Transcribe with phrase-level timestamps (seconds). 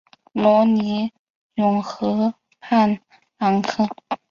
[0.33, 1.13] 罗尼
[1.53, 2.99] 永河畔
[3.37, 3.87] 朗科。